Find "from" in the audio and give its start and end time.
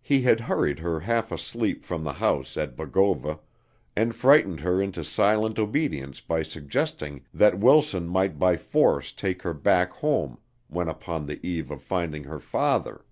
1.84-2.02